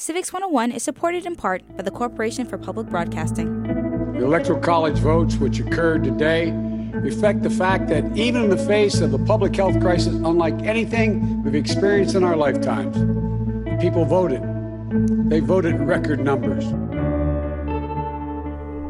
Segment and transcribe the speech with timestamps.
[0.00, 3.64] Civics 101 is supported in part by the Corporation for Public Broadcasting.
[4.14, 6.52] The Electoral College votes, which occurred today,
[6.94, 11.42] reflect the fact that even in the face of the public health crisis, unlike anything
[11.42, 12.96] we've experienced in our lifetimes,
[13.82, 14.40] people voted.
[15.28, 16.64] They voted record numbers.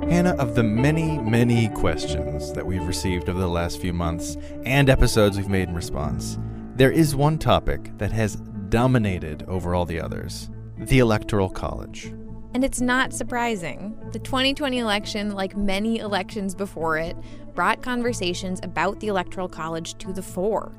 [0.08, 4.88] Hannah, of the many, many questions that we've received over the last few months and
[4.88, 6.38] episodes we've made in response,
[6.76, 8.36] there is one topic that has
[8.68, 10.48] dominated over all the others
[10.80, 12.06] the Electoral College.
[12.54, 13.96] And it's not surprising.
[14.12, 17.16] The 2020 election, like many elections before it,
[17.54, 20.72] brought conversations about the Electoral College to the fore.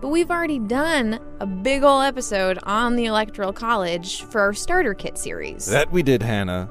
[0.00, 4.94] But we've already done a big ol' episode on the Electoral College for our starter
[4.94, 5.66] kit series.
[5.66, 6.68] That we did, Hannah.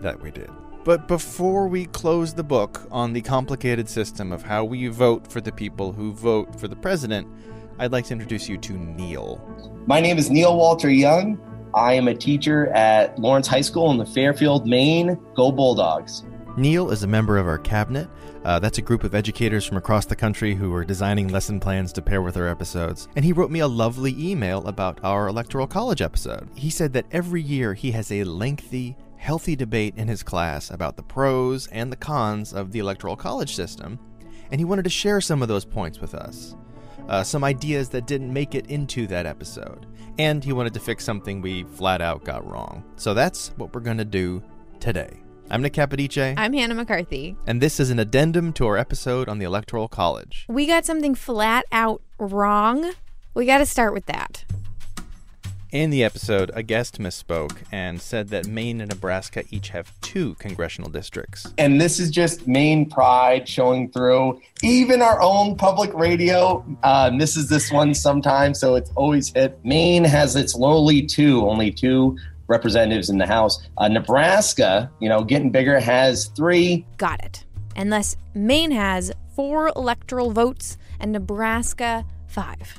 [0.00, 0.50] That we did.
[0.82, 5.42] But before we close the book on the complicated system of how we vote for
[5.42, 7.28] the people who vote for the president,
[7.78, 9.40] I'd like to introduce you to Neal.
[9.86, 11.38] My name is Neal Walter Young.
[11.74, 15.18] I am a teacher at Lawrence High School in the Fairfield, Maine.
[15.34, 16.22] Go Bulldogs.
[16.56, 18.08] Neal is a member of our cabinet.
[18.44, 21.92] Uh, that's a group of educators from across the country who are designing lesson plans
[21.94, 23.08] to pair with our episodes.
[23.16, 26.48] And he wrote me a lovely email about our Electoral College episode.
[26.54, 30.96] He said that every year he has a lengthy, healthy debate in his class about
[30.96, 33.98] the pros and the cons of the Electoral College system,
[34.52, 36.54] and he wanted to share some of those points with us.
[37.08, 39.86] Uh, some ideas that didn't make it into that episode.
[40.18, 42.84] And he wanted to fix something we flat out got wrong.
[42.96, 44.42] So that's what we're going to do
[44.78, 45.20] today.
[45.50, 46.34] I'm Nick Capodice.
[46.36, 47.36] I'm Hannah McCarthy.
[47.46, 50.46] And this is an addendum to our episode on the Electoral College.
[50.48, 52.92] We got something flat out wrong.
[53.34, 54.44] We got to start with that.
[55.74, 60.34] In the episode, a guest misspoke and said that Maine and Nebraska each have two
[60.34, 61.52] congressional districts.
[61.58, 64.40] And this is just Maine pride showing through.
[64.62, 69.58] Even our own public radio uh, misses this one sometimes, so it's always hit.
[69.64, 73.60] Maine has its lowly two, only two representatives in the House.
[73.76, 76.86] Uh, Nebraska, you know, getting bigger, has three.
[76.98, 77.44] Got it.
[77.74, 82.78] Unless Maine has four electoral votes and Nebraska five.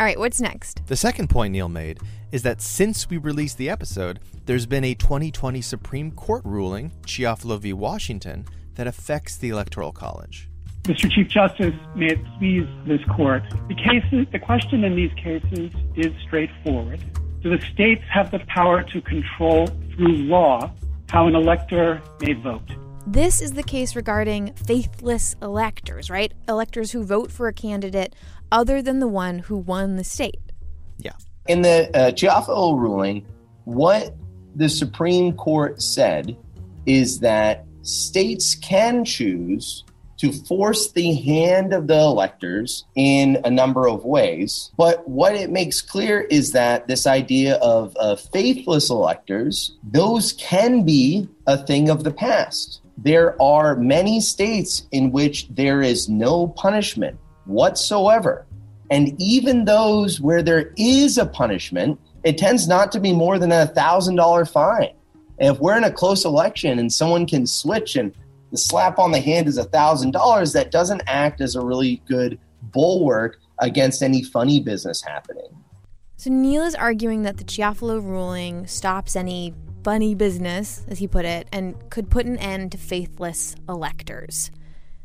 [0.00, 0.84] All right, what's next?
[0.88, 2.00] The second point Neal made
[2.32, 7.60] is that since we released the episode, there's been a 2020 Supreme Court ruling, Chiafalo
[7.60, 7.72] v.
[7.72, 8.44] Washington,
[8.74, 10.48] that affects the Electoral College.
[10.82, 11.08] Mr.
[11.08, 13.44] Chief Justice, may it please this court.
[13.68, 16.98] The cases, the question in these cases is straightforward.
[17.42, 20.72] Do the states have the power to control through law
[21.08, 22.68] how an elector may vote?
[23.06, 26.32] This is the case regarding faithless electors, right?
[26.48, 28.14] Electors who vote for a candidate
[28.50, 30.40] other than the one who won the state.
[30.96, 31.12] Yeah.
[31.46, 33.26] In the uh, Chiafalo ruling,
[33.64, 34.16] what
[34.56, 36.34] the Supreme Court said
[36.86, 39.84] is that states can choose
[40.16, 44.70] to force the hand of the electors in a number of ways.
[44.78, 50.84] But what it makes clear is that this idea of uh, faithless electors, those can
[50.84, 52.80] be a thing of the past.
[52.98, 58.46] There are many states in which there is no punishment whatsoever.
[58.90, 63.52] And even those where there is a punishment, it tends not to be more than
[63.52, 64.94] a thousand dollar fine.
[65.38, 68.14] And if we're in a close election and someone can switch and
[68.52, 72.00] the slap on the hand is a thousand dollars, that doesn't act as a really
[72.06, 75.48] good bulwark against any funny business happening.
[76.16, 79.52] So Neal is arguing that the Chiafalo ruling stops any
[79.84, 84.50] funny business, as he put it, and could put an end to faithless electors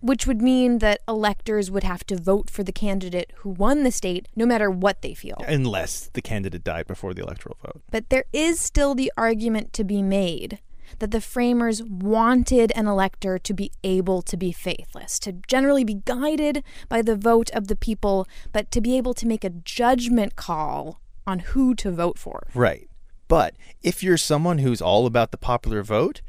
[0.01, 3.91] which would mean that electors would have to vote for the candidate who won the
[3.91, 5.43] state no matter what they feel.
[5.47, 7.81] Unless the candidate died before the electoral vote.
[7.91, 10.59] But there is still the argument to be made
[10.97, 16.01] that the framers wanted an elector to be able to be faithless, to generally be
[16.05, 20.35] guided by the vote of the people, but to be able to make a judgment
[20.35, 22.47] call on who to vote for.
[22.55, 22.88] Right.
[23.29, 26.21] But if you're someone who's all about the popular vote,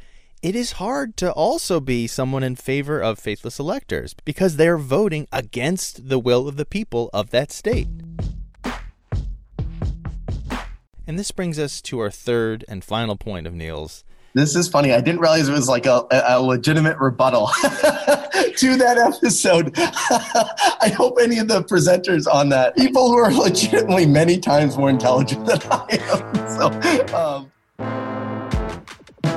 [0.43, 5.27] it is hard to also be someone in favor of faithless electors because they're voting
[5.33, 7.89] against the will of the people of that state.
[11.07, 14.05] And this brings us to our third and final point of Neal's.
[14.35, 14.93] This is funny.
[14.93, 17.51] I didn't realize it was like a, a legitimate rebuttal
[18.57, 19.73] to that episode.
[19.77, 24.91] I hope any of the presenters on that, people who are legitimately many times more
[24.91, 26.41] intelligent than I am.
[26.51, 26.67] So,
[27.17, 27.51] um,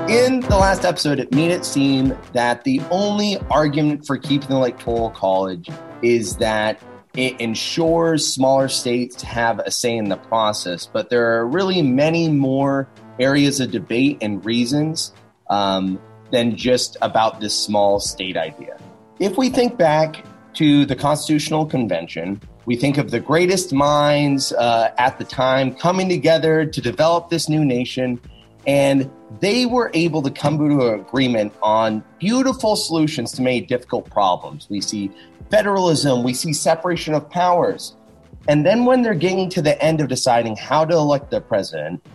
[0.09, 4.55] in the last episode, it made it seem that the only argument for keeping the
[4.55, 5.69] electoral college
[6.01, 6.81] is that
[7.15, 10.87] it ensures smaller states have a say in the process.
[10.91, 12.89] But there are really many more
[13.19, 15.13] areas of debate and reasons
[15.49, 16.01] um,
[16.31, 18.77] than just about this small state idea.
[19.23, 20.25] If we think back
[20.55, 26.09] to the Constitutional Convention, we think of the greatest minds uh, at the time coming
[26.09, 28.19] together to develop this new nation,
[28.67, 29.09] and
[29.39, 34.67] they were able to come to an agreement on beautiful solutions to many difficult problems.
[34.69, 35.09] We see
[35.49, 37.95] federalism, we see separation of powers.
[38.49, 42.05] And then when they're getting to the end of deciding how to elect the president,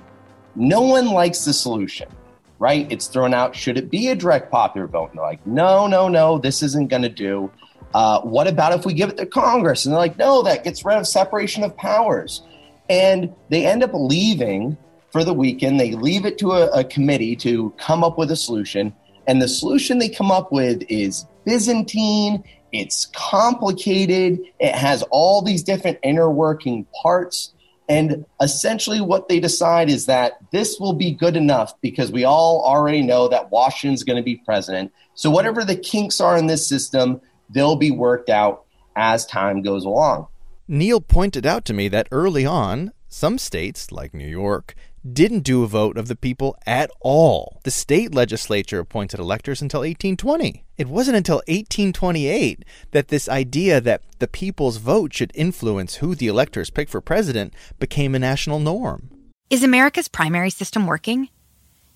[0.56, 2.11] no one likes the solution,
[2.58, 2.90] right?
[2.90, 3.55] It's thrown out.
[3.55, 5.10] Should it be a direct popular vote?
[5.10, 7.50] And they're like, no, no, no, this isn't going to do.
[7.94, 9.84] Uh, what about if we give it to Congress?
[9.84, 12.43] And they're like, no, that gets rid of separation of powers.
[12.90, 14.76] And they end up leaving
[15.10, 15.81] for the weekend.
[15.81, 18.94] They leave it to a, a committee to come up with a solution.
[19.26, 22.44] And the solution they come up with is Byzantine.
[22.72, 24.40] It's complicated.
[24.58, 27.54] It has all these different inner working parts.
[27.88, 32.62] And essentially, what they decide is that this will be good enough because we all
[32.64, 34.93] already know that Washington's going to be president.
[35.14, 38.64] So, whatever the kinks are in this system, they'll be worked out
[38.94, 40.26] as time goes along.
[40.67, 44.75] Neal pointed out to me that early on, some states, like New York,
[45.14, 47.60] didn't do a vote of the people at all.
[47.64, 50.64] The state legislature appointed electors until 1820.
[50.76, 56.28] It wasn't until 1828 that this idea that the people's vote should influence who the
[56.28, 59.10] electors pick for president became a national norm.
[59.50, 61.31] Is America's primary system working?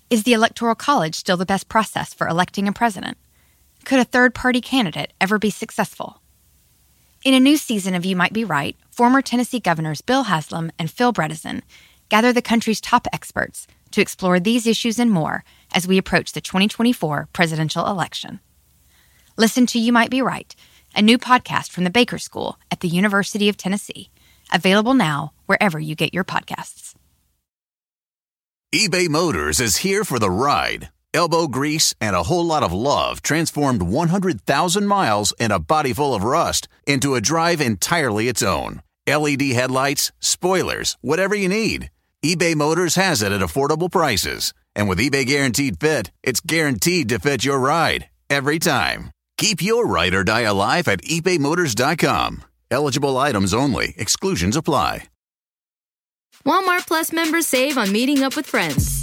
[0.09, 3.17] Is the Electoral College still the best process for electing a president?
[3.85, 6.21] Could a third party candidate ever be successful?
[7.23, 10.91] In a new season of You Might Be Right, former Tennessee governors Bill Haslam and
[10.91, 11.61] Phil Bredesen
[12.09, 16.41] gather the country's top experts to explore these issues and more as we approach the
[16.41, 18.39] 2024 presidential election.
[19.37, 20.55] Listen to You Might Be Right,
[20.95, 24.09] a new podcast from the Baker School at the University of Tennessee,
[24.51, 26.93] available now wherever you get your podcasts.
[28.73, 30.89] eBay Motors is here for the ride.
[31.13, 36.15] Elbow grease and a whole lot of love transformed 100,000 miles and a body full
[36.15, 38.81] of rust into a drive entirely its own.
[39.07, 41.89] LED headlights, spoilers, whatever you need.
[42.23, 44.53] eBay Motors has it at affordable prices.
[44.75, 49.11] And with eBay Guaranteed Fit, it's guaranteed to fit your ride every time.
[49.37, 52.43] Keep your ride or die alive at ebaymotors.com.
[52.71, 55.03] Eligible items only, exclusions apply.
[56.45, 59.02] Walmart Plus members save on meeting up with friends.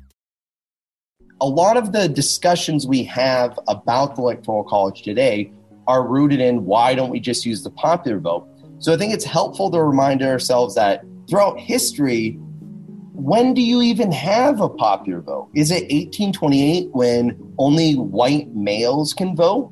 [1.41, 5.51] a lot of the discussions we have about the electoral college today
[5.87, 8.47] are rooted in why don't we just use the popular vote?
[8.79, 12.37] So i think it's helpful to remind ourselves that throughout history
[13.13, 15.49] when do you even have a popular vote?
[15.53, 19.71] Is it 1828 when only white males can vote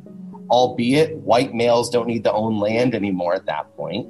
[0.51, 4.07] albeit white males don't need to own land anymore at that point?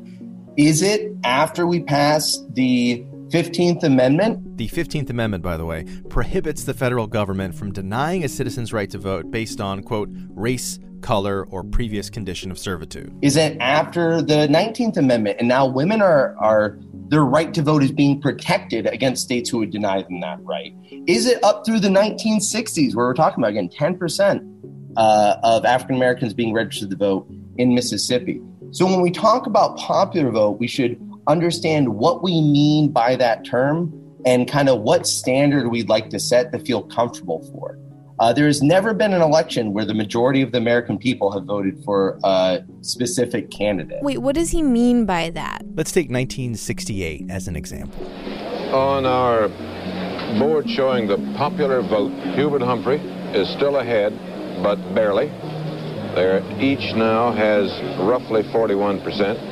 [0.57, 4.57] Is it after we pass the 15th Amendment.
[4.57, 8.89] The 15th Amendment, by the way, prohibits the federal government from denying a citizen's right
[8.89, 13.15] to vote based on, quote, race, color, or previous condition of servitude.
[13.21, 15.37] Is it after the 19th Amendment?
[15.39, 19.59] And now women are, are their right to vote is being protected against states who
[19.59, 20.73] would deny them that right.
[21.07, 25.95] Is it up through the 1960s, where we're talking about, again, 10% uh, of African
[25.95, 28.41] Americans being registered to vote in Mississippi?
[28.71, 33.45] So when we talk about popular vote, we should understand what we mean by that
[33.45, 33.93] term
[34.25, 37.77] and kind of what standard we'd like to set to feel comfortable for.
[38.19, 41.45] Uh, there has never been an election where the majority of the American people have
[41.45, 43.99] voted for a specific candidate.
[44.01, 45.61] Wait, what does he mean by that?
[45.73, 48.05] Let's take 1968 as an example.
[48.73, 49.47] On our
[50.37, 52.11] board showing the popular vote.
[52.35, 52.97] Hubert Humphrey
[53.33, 54.13] is still ahead,
[54.61, 55.27] but barely.
[56.13, 59.48] There, each now has roughly 41%.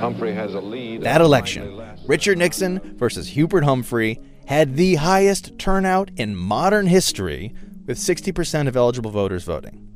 [0.00, 1.02] Humphrey has a lead.
[1.02, 7.54] That election, Richard Nixon versus Hubert Humphrey, had the highest turnout in modern history,
[7.86, 9.86] with 60% of eligible voters voting.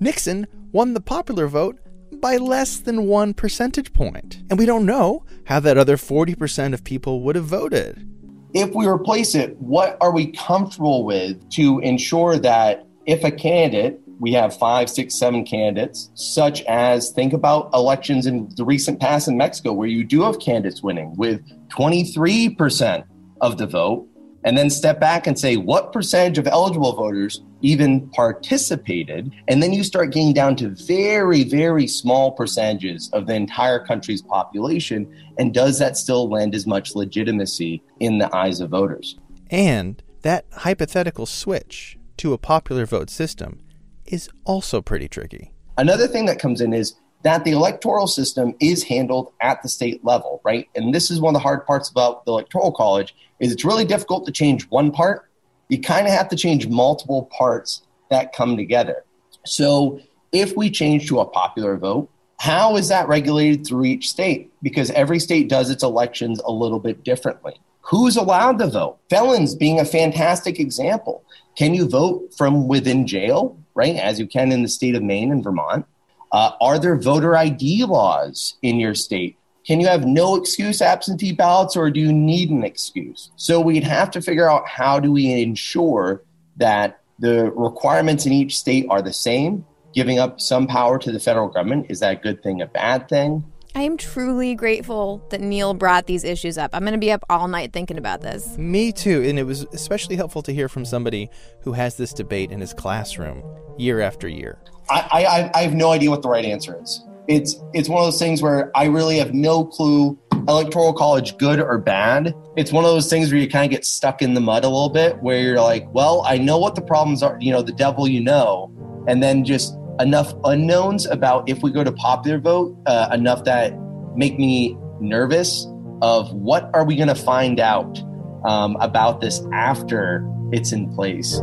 [0.00, 1.78] Nixon won the popular vote
[2.20, 4.42] by less than one percentage point.
[4.50, 8.08] And we don't know how that other 40% of people would have voted.
[8.54, 14.00] If we replace it, what are we comfortable with to ensure that if a candidate,
[14.18, 19.28] we have five, six, seven candidates, such as think about elections in the recent past
[19.28, 23.04] in Mexico, where you do have candidates winning with 23%
[23.40, 24.08] of the vote,
[24.44, 29.32] and then step back and say what percentage of eligible voters even participated?
[29.48, 34.22] And then you start getting down to very very small percentages of the entire country's
[34.22, 35.12] population.
[35.36, 39.16] And does that still lend as much legitimacy in the eyes of voters?
[39.50, 43.60] And that hypothetical switch to a popular vote system
[44.06, 48.84] is also pretty tricky another thing that comes in is that the electoral system is
[48.84, 50.68] handled at the state level, right?
[50.74, 53.84] And this is one of the hard parts about the electoral college is it's really
[53.84, 55.28] difficult to change one part.
[55.68, 59.04] You kind of have to change multiple parts that come together.
[59.44, 60.00] So
[60.32, 62.08] if we change to a popular vote,
[62.38, 64.52] how is that regulated through each state?
[64.62, 67.54] Because every state does its elections a little bit differently.
[67.80, 68.98] Who's allowed to vote?
[69.10, 71.24] Felons being a fantastic example.
[71.56, 73.96] Can you vote from within jail, right?
[73.96, 75.86] As you can in the state of Maine and Vermont.
[76.32, 79.38] Uh, are there voter ID laws in your state?
[79.66, 83.30] Can you have no excuse absentee ballots or do you need an excuse?
[83.36, 86.22] So we'd have to figure out how do we ensure
[86.56, 89.64] that the requirements in each state are the same,
[89.94, 91.86] giving up some power to the federal government.
[91.88, 93.44] Is that a good thing, a bad thing?
[93.76, 96.70] I am truly grateful that Neal brought these issues up.
[96.72, 98.56] I'm going to be up all night thinking about this.
[98.56, 99.22] Me too.
[99.22, 101.28] And it was especially helpful to hear from somebody
[101.60, 103.42] who has this debate in his classroom
[103.76, 104.58] year after year.
[104.88, 107.04] I, I, I have no idea what the right answer is.
[107.28, 110.18] It's it's one of those things where I really have no clue
[110.48, 112.34] electoral college good or bad.
[112.56, 114.68] It's one of those things where you kind of get stuck in the mud a
[114.68, 117.72] little bit where you're like, well, I know what the problems are, you know, the
[117.72, 118.72] devil you know,
[119.06, 123.72] and then just enough unknowns about if we go to popular vote, uh, enough that
[124.16, 125.66] make me nervous
[126.02, 127.98] of what are we going to find out
[128.44, 131.40] um, about this after it's in place.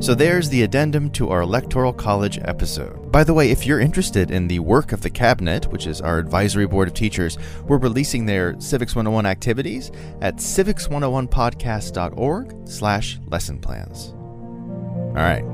[0.00, 3.10] So there's the addendum to our Electoral College episode.
[3.10, 6.18] By the way, if you're interested in the work of the Cabinet, which is our
[6.18, 14.08] advisory board of teachers, we're releasing their Civics 101 activities at civics101podcast.org slash lesson plans.
[14.08, 15.53] All right.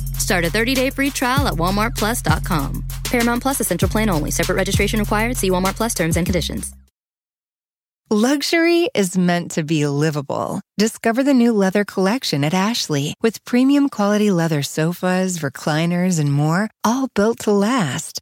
[0.21, 2.85] Start a 30-day free trial at walmartplus.com.
[3.03, 4.31] Paramount Plus Essential Plan only.
[4.31, 5.37] Separate registration required.
[5.37, 6.73] See Walmart Plus terms and conditions.
[8.13, 10.59] Luxury is meant to be livable.
[10.77, 16.69] Discover the new leather collection at Ashley with premium quality leather sofas, recliners, and more,
[16.83, 18.21] all built to last.